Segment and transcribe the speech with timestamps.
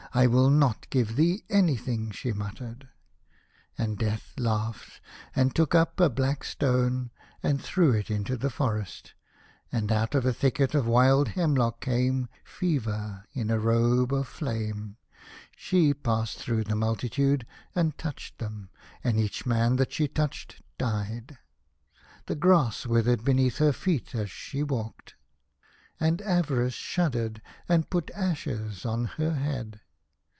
[0.13, 2.89] "I will not give thee anything," she muttered.
[3.77, 4.99] And Death laughed,
[5.33, 9.13] and took up a black stone, and threw it into the forest,
[9.71, 14.97] and out of a thicket of wild hemlock came Fever in a robe of flame.
[15.55, 18.69] She passed through the mul titude, and touched them,
[19.05, 21.37] and each man that she touched died.
[22.25, 25.15] The grass withered be neath her feet as she walked.
[26.01, 29.79] And Avarice shuddered, and put ashes on her head.